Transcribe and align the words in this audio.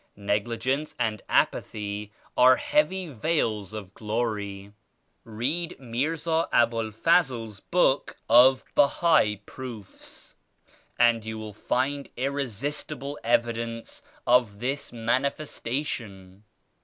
Neg 0.15 0.45
ligence 0.47 0.95
and 0.97 1.21
apathy 1.29 2.11
are 2.35 2.55
heavy 2.55 3.07
"veils 3.07 3.71
of 3.71 3.93
Glory." 3.93 4.73
Read 5.23 5.79
Mirza 5.79 6.49
Abul 6.51 6.89
Fazl's 6.89 7.59
book 7.59 8.15
of 8.27 8.65
*Bahai 8.73 9.41
Proofs' 9.45 10.33
and 10.97 11.23
you 11.23 11.37
will 11.37 11.53
find 11.53 12.09
irresistible 12.17 13.19
evidence 13.23 14.01
of 14.25 14.57
this 14.57 14.91
Manifestation. 14.91 16.45